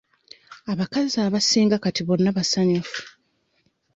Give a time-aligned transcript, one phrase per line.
[0.71, 2.99] Abakazi abasinga kati bonna basanyufu.